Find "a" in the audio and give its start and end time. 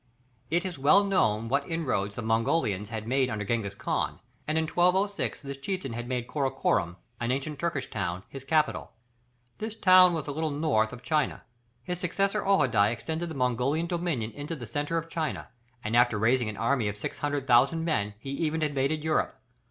10.25-10.31